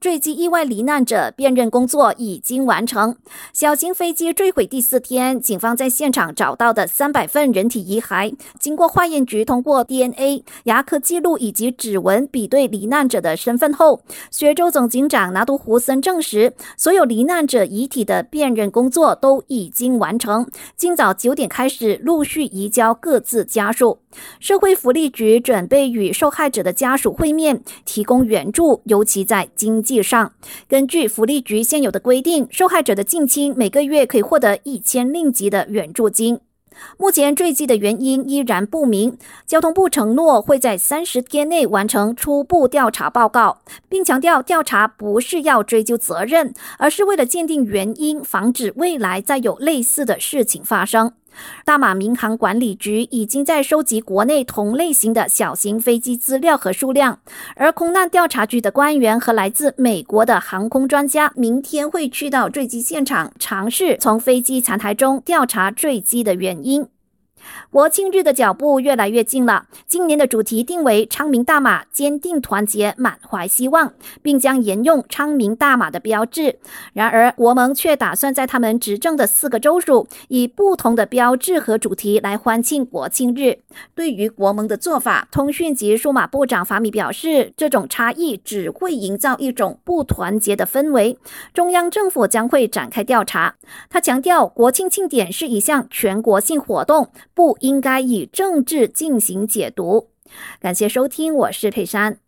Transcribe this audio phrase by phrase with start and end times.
[0.00, 3.16] 坠机意外罹难者辨认工作已经完成。
[3.52, 14.00] 小型飞机坠毁第四天，警方在现场找到的三百份人体遗骸，经过化验局通过 DNA、牙科记录以及指纹比对罹难者的身份后，
[14.30, 20.48] 雪州总警长拿督胡森证实，所有罹难者遗体的辨认工作都已经完成。
[20.76, 23.98] 今早九点开始陆续移交各自家属。
[24.40, 30.32] 社会福利局准备与受害者的家属会面，提供援助，尤其在经济上。
[30.68, 36.40] 根据福利局现有的规定，受害者的近亲每个月可以获得一千令吉的援助金。
[36.96, 39.16] 目前坠机的原因依然不明，
[39.46, 51.14] 交通部承诺会在三十天内完成初步调查报告，并强调调查不是要追究责任，而是为了鉴定原因，防止未来再有类似的事情发生。
[51.64, 57.20] 大马民航管理局已经在收集国内同类型的小型飞机资料和数量，
[57.56, 66.86] 而空难调查局的官员和来自美国的航空专家明天会去到坠机现场，尝试从飞机残骸中调查坠机的原因。
[67.70, 69.66] 国庆日的脚步越来越近了。
[69.86, 76.58] 今年的主题定为“昌明大马，坚定团结，满怀希望”，并将沿用“昌明大马”的标志。
[76.92, 83.58] 然而，国盟却打算在他们执政的四个州属，以不同的标志和主题来欢庆国庆日。
[83.94, 91.18] 对于国盟的做法，通讯及数码部长法米表示，这种差异只会营造一种不团结的氛围。
[91.52, 93.54] 中央政府将会展开调查。
[93.90, 97.10] 他强调，国庆庆典是一项全国性活动。
[97.38, 100.08] 不应该以政治进行解读。
[100.58, 102.18] 感谢收听，我是佩珊。